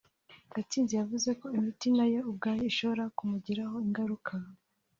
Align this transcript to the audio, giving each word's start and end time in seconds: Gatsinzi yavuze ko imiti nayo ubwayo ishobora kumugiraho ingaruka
Gatsinzi 0.53 0.93
yavuze 0.99 1.29
ko 1.39 1.45
imiti 1.57 1.87
nayo 1.97 2.19
ubwayo 2.29 2.63
ishobora 2.71 3.03
kumugiraho 3.17 3.75
ingaruka 3.87 4.33